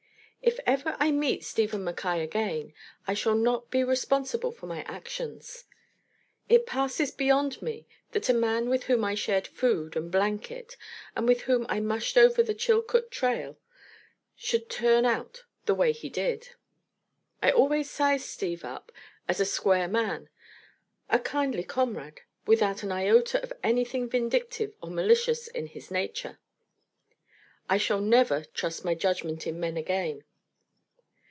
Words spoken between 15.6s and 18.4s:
the way he did. I always sized